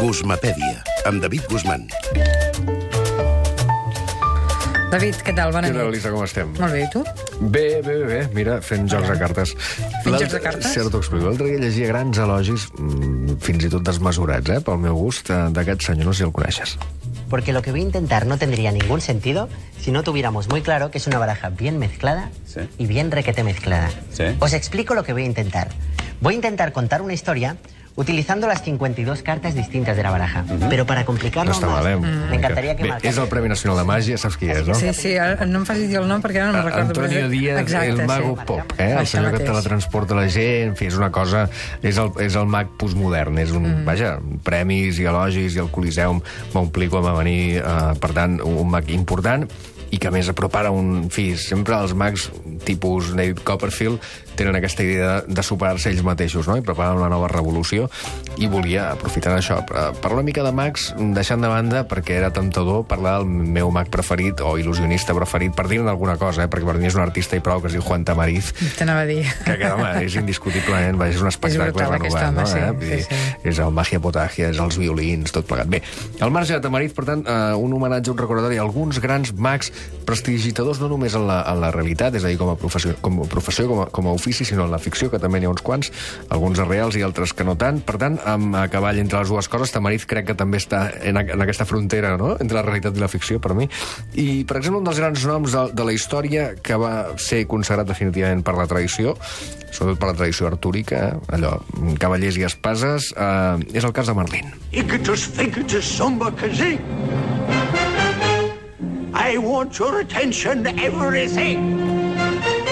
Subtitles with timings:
[0.00, 1.88] Guzmapèdia, amb David Guzmán.
[4.90, 5.52] David, què tal?
[5.54, 5.92] Bona Què tal, nit.
[5.92, 6.48] Elisa, com estem?
[6.58, 7.02] Molt bé, i tu?
[7.40, 8.20] Bé, bé, bé, bé.
[8.34, 9.52] Mira, fent jocs de cartes.
[10.02, 10.66] Fent jocs de cartes?
[10.72, 11.28] Sí, ara t'ho explico.
[11.28, 15.36] L'altre dia llegia grans elogis, mm, fins i tot desmesurats, eh, pel meu gust, eh,
[15.54, 16.06] d'aquest senyor.
[16.10, 16.74] No sé si el coneixes.
[17.30, 19.48] Porque lo que voy a intentar no tendría ningún sentido
[19.80, 22.60] si no tuviéramos muy claro que es una baraja bien mezclada Sí.
[22.76, 23.90] y bien requete mezclada.
[24.12, 24.24] Sí.
[24.40, 25.68] Os explico lo que voy a intentar.
[26.20, 27.56] Voy a intentar contar una historia
[27.96, 30.44] utilizando las 52 cartas distintas de la baraja.
[30.68, 31.96] Pero para complicarlo No està más, mal, eh?
[32.30, 34.76] me encantaría que Bé, és el Premi Nacional de Màgia, saps qui és, no?
[34.78, 35.14] Sí, sí,
[35.46, 36.86] no em facis dir el nom perquè ara no me'n recordo.
[36.94, 38.46] Antonio però- Díaz, Exacte, el mago sí.
[38.46, 38.92] pop, eh?
[39.00, 41.48] el senyor que teletransporta la gent, en fi, és una cosa...
[41.82, 43.84] És el, és el mag postmodern, és un, mm.
[43.88, 44.14] vaja,
[44.46, 49.46] premis i elogis i el Coliseum com a venir, eh, per tant, un mag important
[49.90, 50.90] i que més apropara un...
[51.00, 52.28] En fi, sempre els mags
[52.66, 54.02] tipus David Copperfield
[54.40, 56.56] tenen aquesta idea de, de superar-se ells mateixos, no?
[56.56, 57.88] I preparen una nova revolució
[58.40, 62.30] i volia, aprofitant això, eh, parlar una mica de mags, deixant de banda perquè era
[62.32, 66.50] temptador parlar del meu mag preferit o il·lusionista preferit, per dir-ne alguna cosa, eh?
[66.52, 69.10] perquè per mi és un artista i prou que es diu Juan Tamariz, T'anava a
[69.10, 69.24] dir.
[69.44, 72.80] que, que home, és indiscutiblement, vaja, és un espectacle brutal, aquest renovat, home, no?
[72.80, 73.02] sí, eh?
[73.04, 73.50] Sí, sí.
[73.50, 75.68] És el Magia Potagia, és els violins, tot plegat.
[75.70, 75.82] Bé,
[76.24, 79.72] al marge de Tamariz, per tant, eh, un homenatge, un recordatori a alguns grans mags
[80.10, 83.20] prestidigitadors no només en la, en la realitat, és a dir, com a professió, com
[83.22, 85.52] a, professió com, a, com a ofici, sinó en la ficció, que també n'hi ha
[85.52, 85.90] uns quants,
[86.34, 87.78] alguns reals i altres que no tant.
[87.86, 91.20] Per tant, amb a cavall entre les dues coses, Tamariz crec que també està en,
[91.20, 92.32] a- en aquesta frontera no?
[92.40, 93.68] entre la realitat i la ficció, per mi.
[94.18, 97.86] I, per exemple, un dels grans noms de, de la història que va ser consagrat
[97.92, 99.14] definitivament per la tradició,
[99.70, 101.34] sobretot per la tradició artúrica, eh?
[101.38, 101.54] allò,
[102.02, 104.50] cavallers i espases, eh, és el cas de Merlín.
[104.74, 106.82] Icatus, ficatus, sumba, kazing.
[109.22, 111.89] I want your attention, everything.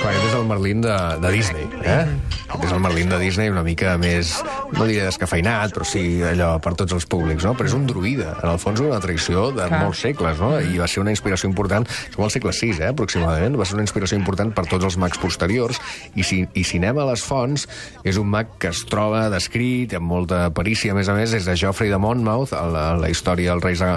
[0.00, 2.04] Clar, aquest és el Merlín de, de Disney, eh?
[2.50, 4.32] Aquest és el Merlín de Disney una mica més,
[4.72, 7.52] no diré descafeinat, però sí allò per tots els públics, no?
[7.58, 9.82] Però és un druida, en el fons una tradició de Clar.
[9.84, 10.54] molts segles, no?
[10.56, 11.84] I va ser una inspiració important,
[12.14, 15.20] som al segle VI, eh, aproximadament, va ser una inspiració important per tots els mags
[15.20, 15.82] posteriors,
[16.16, 17.68] i si, i si anem a les fonts,
[18.02, 21.44] és un mag que es troba descrit, amb molta perícia, a més a més, des
[21.44, 23.92] de Geoffrey de Monmouth, a la, la història dels reis eh,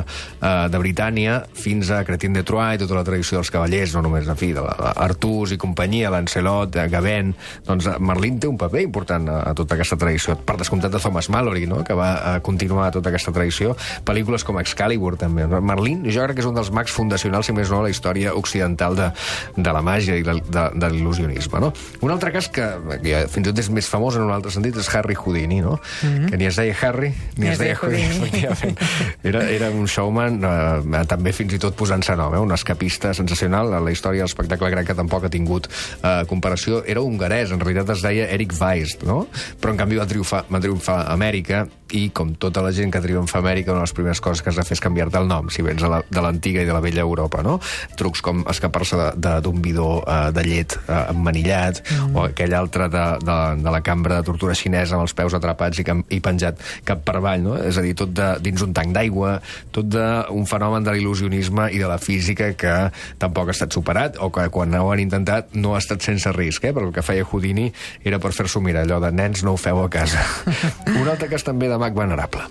[0.67, 4.27] de Britània, fins a Cretin de Troyes i tota la tradició dels cavallers, no només,
[4.27, 7.33] en fi, de la, la Artús i companyia, Lancelot, eh, Gavin...
[7.67, 10.35] Doncs eh, Merlín té un paper important a, a tota aquesta tradició.
[10.35, 13.75] Per descomptat de Thomas Mallory, no?, que va a continuar tota aquesta tradició.
[14.05, 15.47] Pel·lícules com Excalibur, també.
[15.47, 15.61] no?
[15.61, 18.33] Merlín, jo crec que és un dels mags fundacionals, si més no, a la història
[18.39, 19.09] occidental de,
[19.57, 21.71] de la màgia i de, de, de l'il·lusionisme, no?
[22.03, 22.65] Un altre cas que,
[23.01, 25.61] que ja fins i tot és més famós en un altre sentit és Harry Houdini,
[25.61, 25.77] no?
[26.01, 26.29] Mm -hmm.
[26.29, 28.03] Que ni es deia Harry ni, es deia Houdini.
[28.17, 28.79] efectivament.
[29.23, 32.39] Era, era un showman, eh, també fins i tot posant-se nom, eh?
[32.39, 33.71] un escapista sensacional.
[33.83, 35.67] La història de l'espectacle crec que tampoc ha tingut
[36.01, 36.83] eh, comparació.
[36.87, 39.23] Era hongarès, en realitat es deia Eric Weist, no?
[39.61, 42.99] Però en canvi va triomfar, va triomfar a Amèrica i com tota la gent que
[43.03, 45.27] triomfa a Amèrica, una de les primeres coses que has de fer és canviar-te el
[45.29, 47.59] nom, si vens de la- de l'antiga i de la vella Europa, no?
[47.99, 52.15] Trucs com escapar-se d'un bidó eh, de llet eh, emmanillat, mm.
[52.17, 55.79] o aquell altre de, de, de la cambra de tortura xinesa amb els peus atrapats
[55.79, 57.57] i, cam- i penjat cap per avall, no?
[57.61, 59.35] És a dir, tot de, dins un tanc d'aigua,
[59.71, 62.73] tot d'un fenomen de l'il·lusionisme i de la física que
[63.21, 66.65] tampoc ha estat superat, o que quan ho han intentat no ha estat sense risc,
[66.65, 66.73] eh?
[66.73, 67.69] Però el que feia Houdini
[68.03, 70.23] era per fer-s'ho mirar, allò de nens no ho feu a casa.
[70.99, 72.47] Un altre cas també de mag venerable.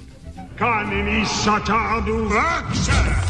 [0.61, 3.22] Kanini satadu raksa.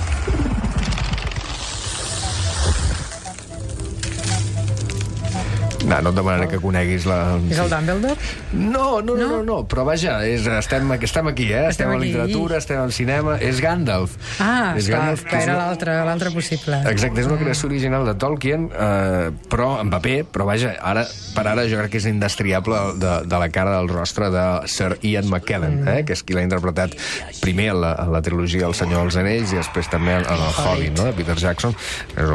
[5.88, 7.19] No, no et demanaré que coneguis la...
[7.50, 8.16] És el Dumbledore?
[8.53, 11.66] No, no, no, no, no, però vaja, és, estem, estem aquí, eh?
[11.72, 12.06] Estem Estem, a aquí.
[12.12, 14.15] literatura, estem al cinema, és Gandalf.
[14.38, 16.78] Ah, és esclar, que que era l'altre l'altre possible.
[16.91, 21.04] Exacte, és una creació original de Tolkien, eh, però en paper, però vaja, ara,
[21.34, 24.93] per ara jo crec que és indestriable de, de la cara del rostre de Sir
[25.03, 26.94] Ian McKellen, eh, que és qui l'ha interpretat
[27.43, 30.47] primer en la, en la trilogia El senyor dels anells i després també en el
[30.53, 31.75] Hobbit, no?, de Peter Jackson.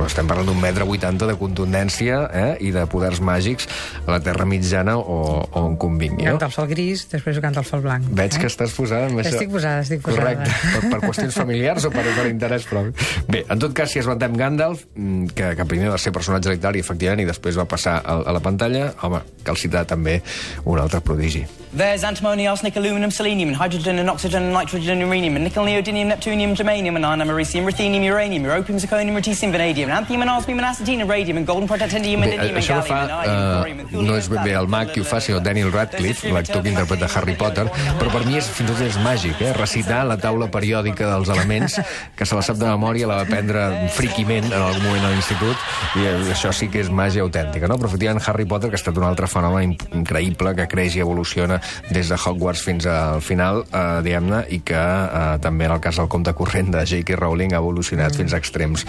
[0.05, 3.36] Estem parlant d'un metre 80 de contundència eh, i de poders màgics
[4.05, 6.25] a la Terra Mitjana o, o on convingui.
[6.25, 6.37] No?
[6.37, 8.07] Canta el fel gris, després ho canta el fel blanc.
[8.17, 9.35] Veig que estàs posada amb això.
[9.35, 10.33] Estic posada, estic posada.
[10.33, 13.07] Correcte, per, per qüestions familiars o per, per interès propi.
[13.27, 16.83] Bé, en tot cas, si esmentem Gandalf, mm, que, que primer va ser personatge literari,
[16.83, 20.19] efectivament, i després va passar a, a la pantalla, home, cal citar també
[20.65, 21.45] un altre prodigi.
[21.77, 25.65] There's antimony, arsenic, aluminum, selenium, and hydrogen, and oxygen, and nitrogen, and uranium, and nickel,
[25.65, 30.29] neodymium, neptunium, germanium, and iron, americium, ruthenium, uranium, europium, zirconium, lutetium, vanadium, and anthium, and
[30.29, 33.85] osmium, and acetine, and radium, and golden protactinium, and indium, and això no gallium, eh,
[33.91, 37.09] no és ben bé el mag qui ho fa, sinó Daniel Radcliffe, l'actor que interpreta
[37.15, 37.67] Harry Potter,
[37.99, 39.53] però per mi és, fins i tot és màgic, eh?
[39.57, 41.77] recitar la taula periòdica dels elements,
[42.15, 45.67] que se la sap de memòria, la va aprendre friquiment en algun moment a l'institut,
[45.99, 47.77] i això sí que és màgia autèntica, no?
[47.77, 51.03] Però efectivament Harry Potter, que ha estat un altre fenomen in- increïble, que creix i
[51.03, 51.59] evoluciona
[51.91, 55.97] des de Hogwarts fins al final, eh, diguem-ne, i que eh, també en el cas
[55.99, 57.15] del compte corrent de J.K.
[57.19, 58.85] Rowling ha evolucionat fins a extrems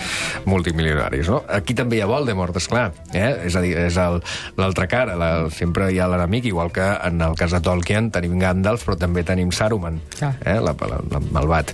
[0.47, 1.43] multimilionaris, no?
[1.49, 3.31] Aquí també hi ha Voldemort, esclar, eh?
[3.49, 4.21] és a dir, és el-
[4.57, 8.39] l'altra cara, la, sempre hi ha l'enemic, igual que en el cas de Tolkien tenim
[8.39, 10.33] Gandalf, però també tenim Saruman, Ah.
[10.45, 10.59] eh?
[10.61, 11.73] la, la, la, malvat.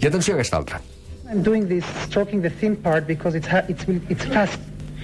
[0.00, 0.80] I atenció a aquesta altra.
[1.30, 4.60] I'm doing this, stroking the thin part because it's it's it's fast.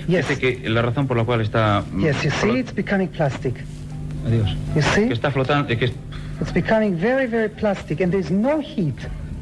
[0.09, 1.83] Yes, Dice que la razón por la cual está...
[1.99, 2.23] yes.
[2.25, 3.55] You see, it's becoming plastic.
[4.27, 4.57] Adiós.
[4.75, 5.87] You see, Que está flotando, eh, que
[6.41, 8.97] it's becoming very, very plastic, and there's no heat.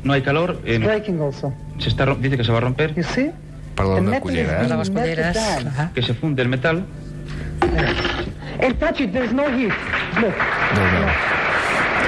[0.04, 0.56] no hay calor.
[0.64, 1.52] eh, It's breaking also.
[1.78, 3.30] se está, dice que se va a romper, You see,
[3.74, 4.68] Perdó, de cullera, eh?
[4.68, 5.36] De les culleres.
[5.94, 6.84] que se funde el metal.
[8.60, 9.12] And touch it.
[9.12, 9.74] There's no heat.
[10.20, 10.34] Look.
[10.74, 11.46] Déu-n'hi-do.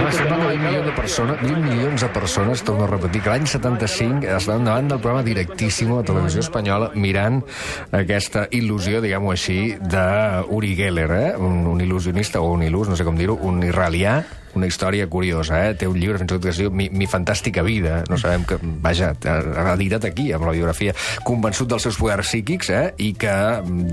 [0.01, 3.29] Clar, estem parlant d'un milió de persones, 20 milions de persones, torno a repetir, que
[3.35, 7.43] l'any 75 estaven davant del programa directíssim la televisió espanyola mirant
[7.99, 9.59] aquesta il·lusió, diguem-ho així,
[9.93, 11.31] d'Uri Geller, eh?
[11.37, 14.23] un, un il·lusionista, o un il·lus, no sé com dir-ho, un israelià,
[14.59, 15.75] una història curiosa, eh?
[15.79, 18.03] Té un llibre fins i tot que es diu Mi, Mi fantàstica vida.
[18.11, 18.59] No sabem que...
[18.81, 20.95] Vaja, ha editat aquí, amb la biografia,
[21.27, 22.85] convençut dels seus poders psíquics, eh?
[23.03, 23.35] I que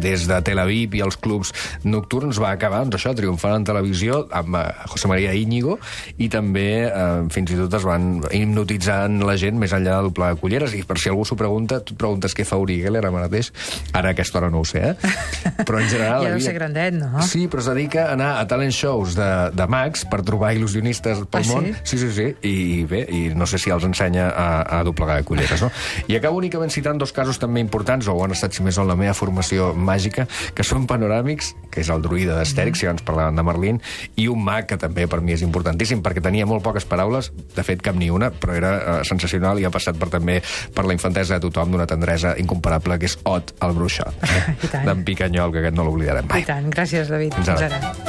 [0.01, 1.53] des de Tel Aviv i els clubs
[1.87, 5.77] nocturns va acabar, doncs això, triomfant en televisió amb eh, José María Íñigo
[6.17, 10.33] i també eh, fins i tot es van hipnotitzant la gent més enllà del pla
[10.33, 13.13] de culleres i per si algú s'ho pregunta, tu preguntes què fa Uri Geller ara
[13.13, 13.51] mateix,
[13.93, 15.53] ara a aquesta hora no ho sé, eh?
[15.63, 16.23] Però en general...
[16.27, 17.21] Ja deu ser grandet, no?
[17.23, 21.23] Sí, però es dedica a anar a talent shows de, de mags per trobar il·lusionistes
[21.31, 21.49] pel Ah, sí?
[21.53, 21.67] món.
[21.83, 22.27] Sí, sí, sí.
[22.47, 24.47] I bé, i no sé si els ensenya a,
[24.79, 25.71] a doblegar culleres, no?
[26.07, 28.95] I acabo únicament citant dos casos també importants, o han estat, si més o la
[28.95, 33.43] meva formació màgica, que són panoràmics, que és el druida d'Astèrix, si abans parlàvem de
[33.47, 33.81] Merlín,
[34.15, 37.63] i un mag que també per mi és importantíssim, perquè tenia molt poques paraules, de
[37.67, 40.39] fet cap ni una, però era eh, sensacional i ha passat per també
[40.73, 44.13] per la infantesa de tothom d'una tendresa incomparable, que és Ot, el bruixot,
[44.87, 46.41] d'en Picanyol, que aquest no l'oblidarem mai.
[46.43, 46.69] I tant.
[46.73, 47.35] Gràcies, David.
[47.39, 47.67] Fins ara.
[47.69, 48.06] Fins ara.